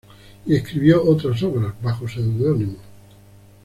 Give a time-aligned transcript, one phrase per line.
[0.47, 2.79] Y escribió otras obras, bajo seudónimo.